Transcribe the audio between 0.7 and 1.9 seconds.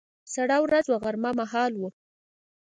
وه، غرمه مهال و.